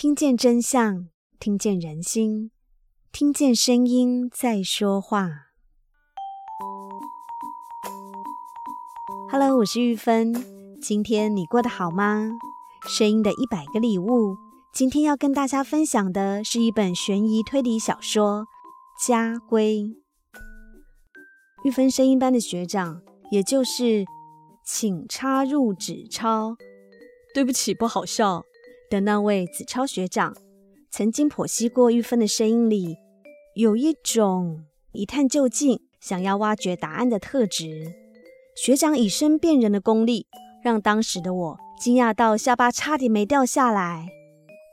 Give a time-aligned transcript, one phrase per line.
[0.00, 1.08] 听见真相，
[1.40, 2.52] 听见人心，
[3.10, 5.28] 听见声音在说话。
[9.28, 10.32] Hello，我是玉芬。
[10.80, 12.30] 今天你过得好吗？
[12.86, 14.36] 声音的一百个礼物，
[14.72, 18.46] 今天要跟大家分享的是一本悬疑推理小说
[19.04, 19.78] 《家规》。
[21.64, 24.04] 玉芬声音班的学长，也就是
[24.64, 26.54] 请插入纸钞，
[27.34, 28.44] 对不起，不好笑
[28.90, 30.34] 的那位子超学长，
[30.90, 32.96] 曾经剖析过玉芬的声音里
[33.54, 37.94] 有一种一探究竟、想要挖掘答案的特质。
[38.56, 40.26] 学长以身辨人的功力，
[40.64, 44.08] 让当时的我惊讶到下巴差点没掉下来。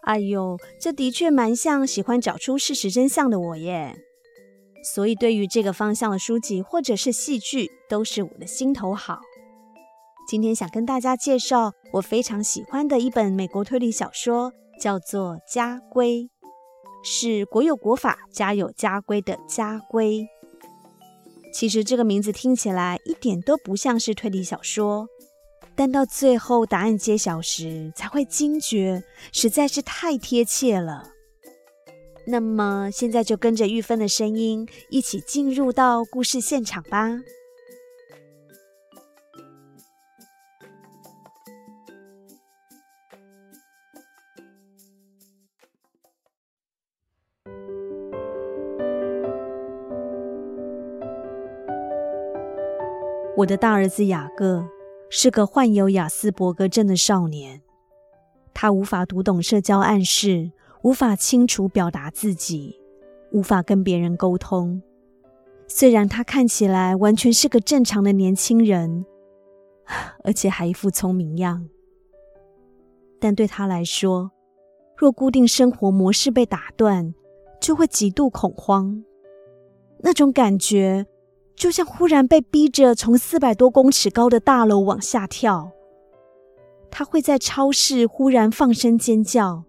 [0.04, 3.96] 哎呦，这的确蛮像喜欢找出事实真相的我耶。
[4.94, 9.20] 所以对于这个方向的书籍或者是戏剧，都是我的心头好。
[10.28, 16.24] 今天想跟大家介绍我非常喜欢的一本美国推理小说，叫做《家规》，
[17.04, 20.28] 是国有国法，家有家规的家规。
[21.54, 25.08] 其实这个名字听起来一点都不像是推理小说，
[25.76, 31.12] 但到最后答案揭晓时，才会惊觉，实在是太贴切了。
[32.26, 37.20] 那么现在就跟着玉芬的声音，一起进入到故事现场吧。
[53.38, 54.66] 我的大儿子雅各
[55.10, 57.62] 是个患有雅斯伯格症的少年，
[58.54, 60.52] 他无法读懂社交暗示，
[60.84, 62.80] 无法清楚表达自己，
[63.34, 64.82] 无法跟别人沟通。
[65.68, 69.06] 虽然他看起来完全是个正常的年轻人，
[70.24, 71.68] 而且还一副聪明样，
[73.20, 74.32] 但对他来说，
[74.96, 77.14] 若固定生活模式被打断，
[77.60, 79.04] 就会极度恐慌。
[80.00, 81.06] 那种感觉。
[81.56, 85.72] 就像忽然被逼着从四百多公尺高的大楼往下跳，
[86.92, 89.64] 他会在超市忽然放声尖叫，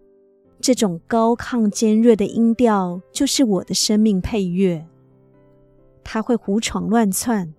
[0.59, 4.85] 这种高亢尖锐的音调就是我的生命配乐。
[6.03, 7.53] 他会胡闯乱窜，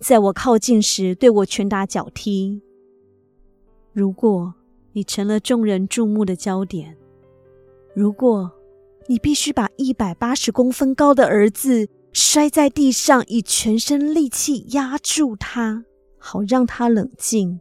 [0.00, 2.62] 在我靠近时对我拳打脚踢。
[3.92, 4.54] 如果
[4.92, 6.96] 你成了众人注目的焦点，
[7.94, 8.50] 如果
[9.06, 11.90] 你必须把一百八十公分高的儿子。
[12.18, 15.84] 摔在地上，以全身力气压住他，
[16.16, 17.60] 好让他冷静。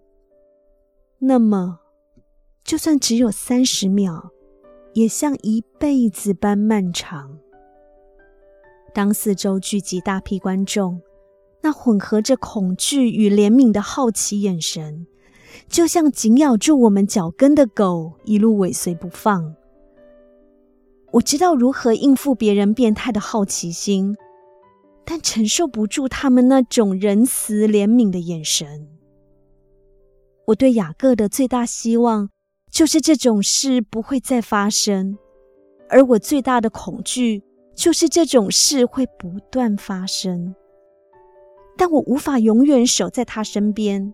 [1.19, 1.79] 那么，
[2.63, 4.29] 就算只有三十秒，
[4.94, 7.38] 也像一辈子般漫长。
[8.94, 11.01] 当四周聚集大批观众，
[11.61, 15.05] 那混合着恐惧与怜悯的好奇眼神，
[15.67, 19.53] 就像紧咬住我们脚跟的狗，一路尾随不放。
[21.11, 24.15] 我知道如何应付别人变态的好奇心。
[25.05, 28.88] 但承受不住他们那种仁慈怜悯的眼神。
[30.47, 32.29] 我对雅各的最大希望
[32.71, 35.17] 就是这种事不会再发生，
[35.89, 37.41] 而我最大的恐惧
[37.75, 40.55] 就是这种事会不断发生。
[41.77, 44.13] 但我无法永远守在他身边，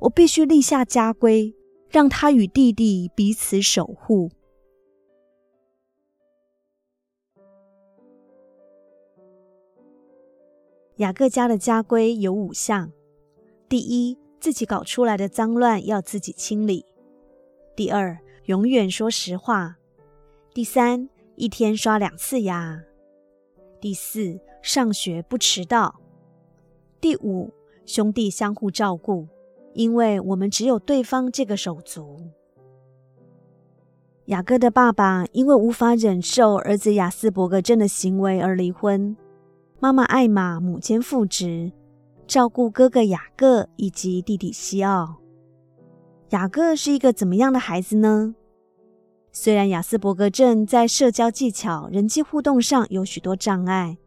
[0.00, 1.54] 我必须立下家规，
[1.88, 4.30] 让他与弟弟彼此守护。
[10.96, 12.92] 雅各家的家规有五项：
[13.66, 16.84] 第一，自己搞出来的脏乱要自己清理；
[17.74, 19.76] 第二，永远说实话；
[20.52, 22.82] 第三，一天刷两次牙；
[23.80, 25.94] 第四，上学不迟到；
[27.00, 27.54] 第五，
[27.86, 29.26] 兄弟相互照顾，
[29.72, 32.20] 因为我们只有对方这个手足。
[34.26, 39.16] 雅各的爸爸因为无法忍受儿子亚斯伯格症的行为而离婚。
[39.82, 41.72] 妈妈艾玛母兼父职，
[42.28, 45.16] 照顾哥哥雅各以及弟弟西奥。
[46.28, 48.36] 雅各是一个怎么样的孩子呢？
[49.32, 53.98] 虽然雅斯伯格症在社交技巧、人际互动上有许多障碍，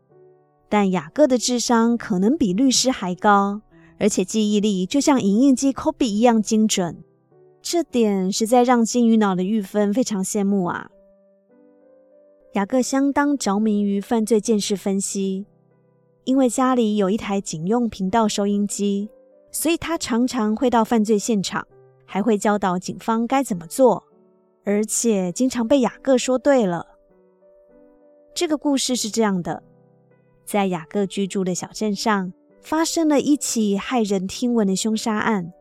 [0.70, 3.60] 但雅各的智商可能比律师还高，
[4.00, 7.04] 而且记忆力就像影印机抠笔一样精准。
[7.62, 10.90] 这点实在让金鱼脑的玉芬非常羡慕啊！
[12.54, 15.46] 雅各相当着迷于犯罪见识分析。
[16.26, 19.10] 因为家里有一台警用频道收音机，
[19.52, 21.66] 所以他常常会到犯罪现场，
[22.04, 24.04] 还会教导警方该怎么做，
[24.64, 26.86] 而且经常被雅各说对了。
[28.34, 29.62] 这个故事是这样的：
[30.46, 35.54] 在雅各居住的小镇上，发生了一起骇人听闻的凶杀案。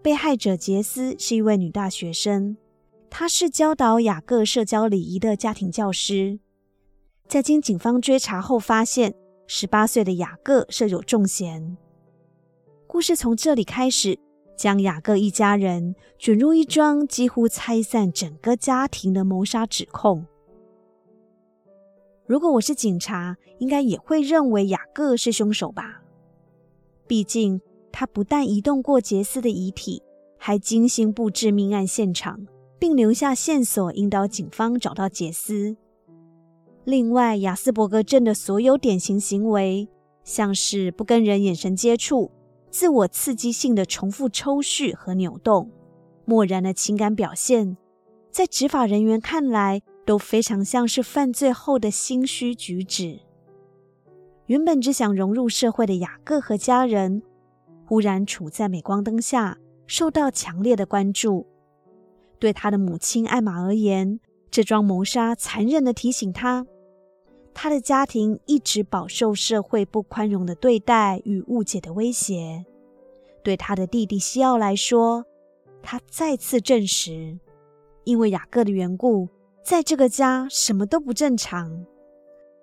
[0.00, 2.56] 被害者杰斯是一位女大学生，
[3.10, 6.38] 她是教导雅各社交礼仪的家庭教师。
[7.28, 9.14] 在经警方追查后，发现
[9.50, 11.78] 十八岁的雅各设有重嫌。
[12.86, 14.18] 故事从这里开始，
[14.58, 20.26] 将雅各一家人卷入一桩几乎拆散整个家庭的谋杀指控。
[22.26, 26.02] 如果我是警察，应该也会认为雅各是凶手吧？
[27.06, 27.58] 毕竟
[27.90, 30.02] 他不但移动过杰斯的遗体，
[30.36, 32.46] 还精心布置命案现场，
[32.78, 35.74] 并留下线索引导警方找到杰斯。
[36.88, 39.86] 另外，亚斯伯格症的所有典型行为，
[40.24, 42.30] 像是不跟人眼神接触、
[42.70, 45.70] 自我刺激性的重复抽搐和扭动、
[46.24, 47.76] 漠然的情感表现，
[48.30, 53.20] 在执法人员看来，都非常像是犯罪后的心虚举止。
[54.46, 57.20] 原本只想融入社会的雅各和家人，
[57.84, 61.46] 忽然处在镁光灯下，受到强烈的关注。
[62.38, 64.18] 对他的母亲艾玛而言，
[64.50, 66.64] 这桩谋杀残忍地提醒他，
[67.60, 72.64] 他的家庭一直饱受社会不宽容的对待与误解的威胁。
[73.42, 75.24] 对他的弟弟西奥来说，
[75.82, 77.36] 他再次证实，
[78.04, 79.28] 因为雅各的缘故。
[79.64, 81.84] 在这个家，什么都不正常。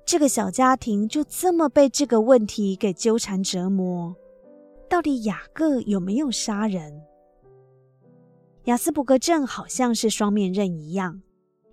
[0.06, 4.16] 这个小家庭就这么被这个问题给纠缠折磨。
[4.88, 7.02] 到底雅各有没有杀人？
[8.64, 11.22] 雅斯伯格症好像是双面刃一样，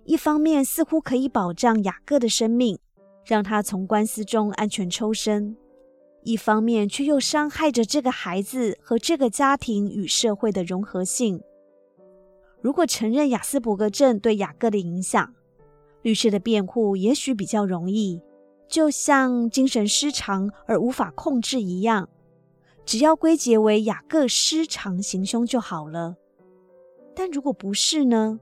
[0.03, 2.77] 一方面似乎可以保障雅各的生命，
[3.25, 5.55] 让他从官司中安全抽身；
[6.23, 11.41] 一方面却又伤害着这个孩子和这个家庭与社会的融合性。
[12.61, 15.33] 如果承认雅斯伯格症对雅各的影响，
[16.01, 18.21] 律师的辩护也许比较容易，
[18.67, 22.09] 就像精神失常而无法控制一样，
[22.85, 26.15] 只要归结为雅各失常行凶就好了。
[27.15, 28.39] 但如果不是呢？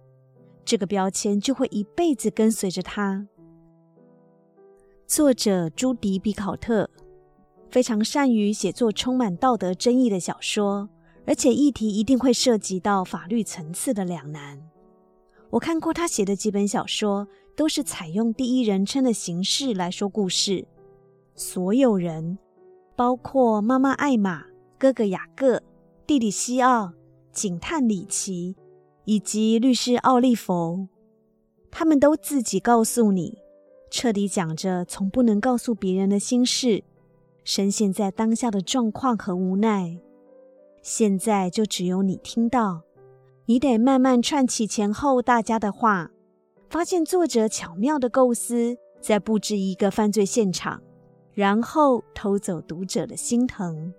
[0.64, 3.28] 这个标签就会一辈子跟随着他。
[5.14, 6.90] 作者朱迪·比考特
[7.70, 10.88] 非常善于写作充满道德争议的小说。
[11.26, 14.58] 而且议题一定会涉及到法律层次的两难。
[15.50, 17.28] 我看过他写的几本小说，
[17.58, 20.66] 都是采用第一人称的形式来说故事。
[21.36, 22.38] 所有人，
[22.96, 24.46] 包括妈妈艾玛、
[24.80, 25.62] 哥哥雅各、
[26.08, 26.94] 弟弟西奥、
[27.34, 28.56] 警探里奇
[29.04, 30.88] 以及律师奥利弗，
[31.70, 33.41] 他们都自己告诉你，
[33.92, 36.84] 彻底讲着从不能告诉别人的心事，
[37.44, 40.00] 深陷在当下的状况和无奈。
[40.82, 42.84] 现在就只有你听到，
[43.46, 46.10] 你得慢慢串起前后大家的话，
[46.70, 50.82] 发现作者巧妙的构思在布置一个犯罪现场，
[51.34, 53.94] 然后偷走读者的心疼。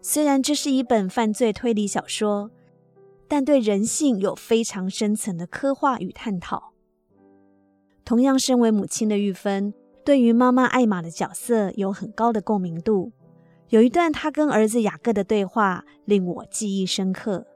[0.00, 2.52] 虽然这是一本犯罪推理小说，
[3.26, 6.72] 但对人性有非常深层的刻画与探讨。
[8.10, 9.72] 同样身为母亲的玉芬，
[10.04, 13.12] 对于妈妈艾玛的角色有很高的共鸣度。
[13.68, 17.46] 有一段她跟儿子雅各的对话令我记忆深刻。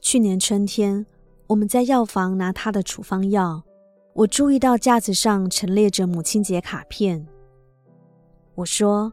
[0.00, 1.06] 去年春天，
[1.46, 3.62] 我们在药房拿他的处方药，
[4.14, 7.28] 我注意到架子上陈列着母亲节卡片。
[8.56, 9.12] 我说：“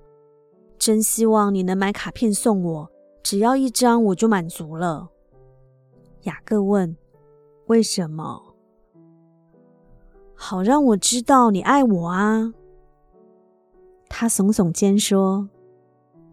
[0.79, 2.91] 真希望你能买卡片送我，
[3.21, 5.11] 只要一张我就满足了。”
[6.25, 6.97] 雅各问
[7.69, 8.45] ：“为什么？”
[10.43, 12.51] 好让我知道你爱我啊。
[14.09, 15.47] 他耸耸肩说：“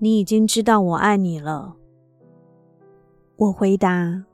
[0.01, 1.77] 你已经知道我爱你了。”
[3.37, 4.25] 我回答：“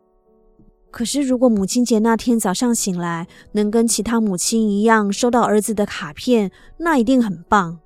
[0.92, 7.80] 可是，如果母亲节那天早上醒来，能跟其他母亲一样收到儿子的卡片，那一定很棒。”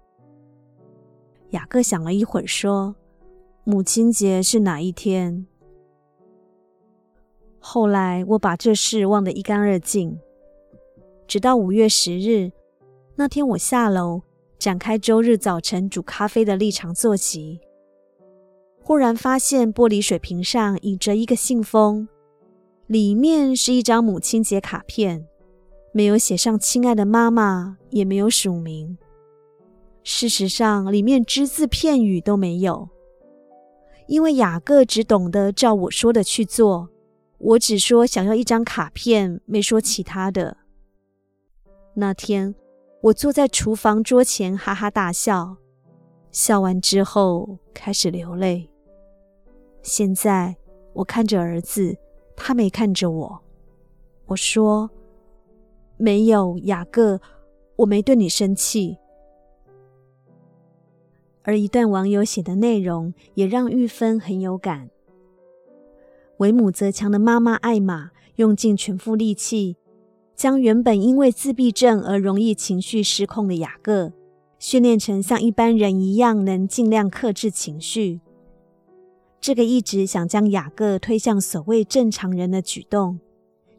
[1.53, 2.95] 雅各想了一会儿，说
[3.65, 5.47] ：“母亲节是哪一天？”
[7.59, 10.21] 后来我把这事忘得一干二净，
[11.29, 12.51] 直到五月十日
[13.15, 14.23] 那天，我下楼。
[14.59, 17.61] 展开周日早晨煮咖啡的立场坐席，
[18.83, 22.09] 忽然发现玻璃水瓶上引着一个信封，
[22.89, 25.25] 里面是一张母亲节卡片，
[25.93, 28.99] 没有写上“亲爱的妈妈”，也没有署名。
[30.03, 32.89] 事实上，里面只字片语都没有，
[34.09, 36.89] 因为雅各只懂得照我说的去做，
[37.39, 40.57] 我只说想要一张卡片，没说其他的。
[41.99, 42.55] 那天。
[43.01, 45.57] 我坐在厨房桌前，哈哈大笑。
[46.33, 48.69] 笑完之后，开始流泪。
[49.83, 50.57] 现在
[50.95, 51.97] 我看着儿子，
[52.37, 53.41] 他没看着我。
[54.27, 54.91] 我说
[55.97, 57.21] ：“没有，雅各，
[57.77, 58.99] 我没对你生气。”
[61.43, 64.91] 而一段网友写的内容也让玉芬很有感。
[66.39, 69.77] 为母则强的妈妈艾玛用尽全副力气，
[70.39, 74.13] 将原本因为自闭症而容易情绪失控的雅各，
[74.61, 78.21] 训练成像一般人一样能尽量克制情绪。
[79.41, 83.19] 这个一直想将雅各推向所谓正常人的举动，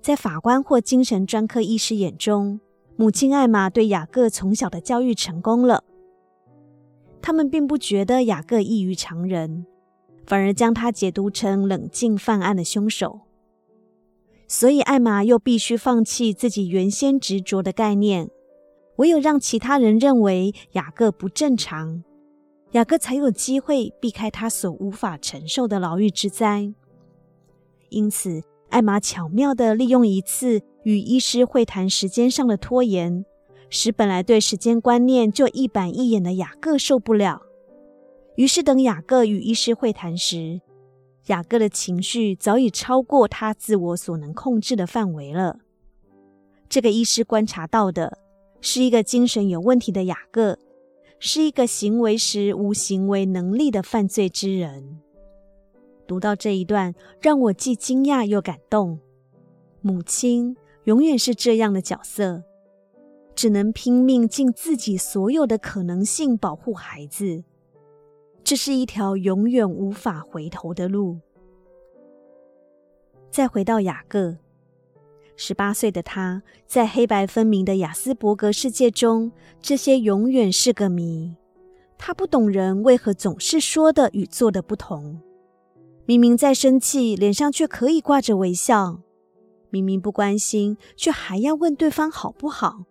[0.02, 2.60] 在法官或精神专科医师眼中，
[2.98, 5.86] 母亲艾玛对雅各从小的教育成功了。
[7.22, 9.66] 他们并不觉得雅各异于常人，
[10.28, 13.22] 反而将他解读成冷静犯案的凶手。
[14.52, 18.32] 所以，艾玛又必须放弃自己原先执着的概念，
[18.96, 22.04] 唯有让其他人认为雅各不正常，
[22.72, 26.74] 雅各才有机会避开他所无法承受的牢狱之灾。
[27.90, 33.24] 因此，艾玛巧妙地利用一次与医师会谈时间上的拖延。
[33.70, 37.44] 使本来对时间观念就一板一眼的雅各受不了，
[38.36, 40.60] 于是等雅各与医师会谈时，
[41.30, 45.60] 雅各的情绪早已超过他自我所能控制的范围了。
[46.68, 48.20] 这个医师观察到的
[48.62, 50.60] 是一个精神有问题的雅各，
[51.20, 55.00] 是一个行为时无行为能力的犯罪之人。
[56.06, 59.00] 读到这一段，让我既惊讶又感动。
[59.82, 62.44] 母亲永远是这样的角色。
[63.36, 67.46] 只能拼命尽自己所有的可能性保护孩子，
[68.44, 71.20] 这是一条永远无法回头的路。
[73.30, 74.38] 再回到雅各，
[75.36, 79.32] 十八岁的他在黑白分明的亚斯伯格世界中，
[79.62, 81.36] 这些永远是个谜。
[81.98, 85.22] 他不懂人为何总是说的与做的不同，
[86.06, 89.02] 明明在生气，脸上却可以挂着微笑；
[89.70, 92.86] 明明不关心，却还要问对方好不好。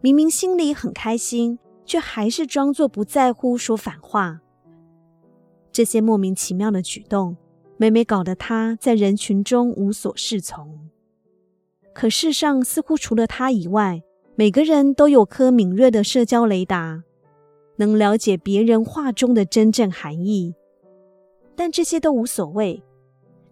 [0.00, 4.40] 明明心里很开心，却还是装作不在乎，说反话。
[5.78, 7.36] 这些莫名其妙的举动，
[7.76, 10.88] 每每搞得他在人群中无所适从。
[11.94, 14.02] 可世上似乎除了他以外，
[14.34, 17.04] 每个人都有颗敏锐的社交雷达，
[17.76, 20.52] 能了解别人话中的真正含义。
[21.54, 22.82] 但这些都无所谓。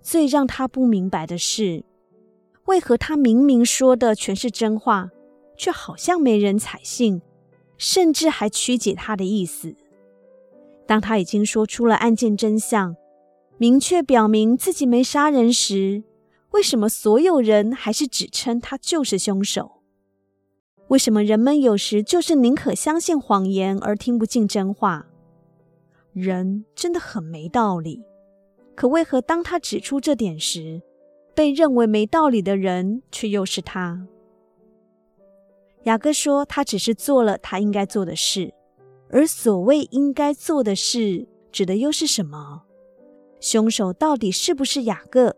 [0.03, 1.85] 最让他不明白的是，
[2.65, 5.11] 为何他明明说的全是真话，
[5.57, 7.23] 却好像没人采信，
[7.79, 9.77] 甚至还曲解他的意思。
[10.87, 12.95] 当他已经说出了案件真相，
[13.59, 16.05] 明确表明自己没杀人时，
[16.51, 19.83] 为什么所有人还是只称他就是凶手？
[20.89, 25.07] 为什么人们有时就是宁可相信谎言而听不进真话？
[26.13, 28.03] 人真的很没道理。
[28.75, 30.81] 可为何当他指出这点时，
[31.35, 34.07] 被认为没道理的人却又是他？
[35.85, 38.53] 雅各说：“他只是做了他应该做的事，
[39.11, 42.63] 而所谓应该做的事，指的又是什么？
[43.41, 45.37] 凶手到底是不是雅各？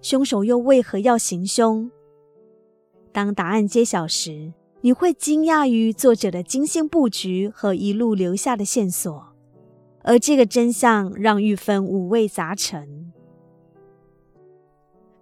[0.00, 1.90] 凶手又为何要行凶？
[3.12, 9.34] 当答案揭晓时，你会惊讶于作者的精心布局和一路留下的线索，
[10.02, 13.12] 而这个真相让玉芬五味杂陈。”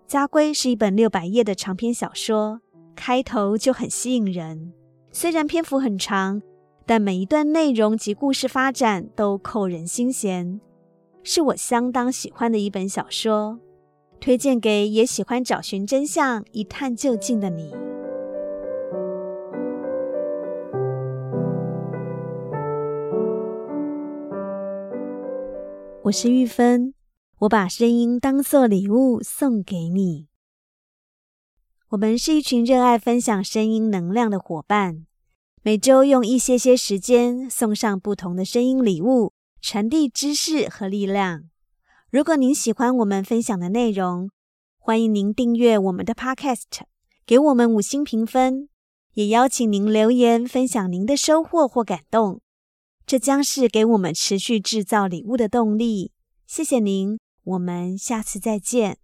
[0.12, 2.60] 《家规》是一本六百页的长篇小说。
[2.96, 4.74] 开头就很吸引人，
[5.10, 6.42] 虽然篇幅很长，
[6.90, 10.60] 但每一段内容及故事发展都扣人心弦，
[11.22, 13.60] 是我相当喜欢的一本小说，
[14.18, 17.72] 推荐给也喜欢找寻真相、一探究竟的你。
[26.02, 26.94] 我是玉芬，
[27.42, 30.26] 我把声音当作礼物送给你。
[31.90, 35.06] 我们是一群热爱分享声音能量的伙伴，
[35.62, 41.50] 每周用一些些时间送上不同的声音礼物，传递知识和力量。
[42.10, 44.30] 如果您喜欢我们分享的内容，
[44.78, 46.64] 欢迎您订阅我们的 Podcast，
[47.26, 48.70] 给我们五星评分，
[49.12, 52.40] 也邀请您留言分享您的收获或感动，
[53.04, 56.12] 这将是给我们持续制造礼物的动力。
[56.46, 58.96] 谢谢您，我们下次再见。